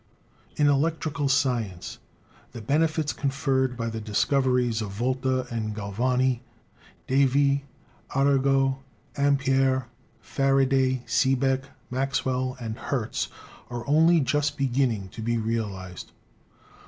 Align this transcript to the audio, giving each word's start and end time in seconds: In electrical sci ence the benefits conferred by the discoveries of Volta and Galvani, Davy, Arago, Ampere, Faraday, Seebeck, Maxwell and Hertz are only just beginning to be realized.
In 0.55 0.65
electrical 0.65 1.25
sci 1.25 1.61
ence 1.61 1.99
the 2.53 2.61
benefits 2.63 3.13
conferred 3.13 3.77
by 3.77 3.87
the 3.87 4.01
discoveries 4.01 4.81
of 4.81 4.89
Volta 4.89 5.45
and 5.51 5.75
Galvani, 5.75 6.41
Davy, 7.05 7.65
Arago, 8.15 8.79
Ampere, 9.15 9.85
Faraday, 10.19 11.03
Seebeck, 11.05 11.65
Maxwell 11.91 12.57
and 12.59 12.79
Hertz 12.79 13.27
are 13.69 13.85
only 13.87 14.19
just 14.19 14.57
beginning 14.57 15.07
to 15.09 15.21
be 15.21 15.37
realized. 15.37 16.11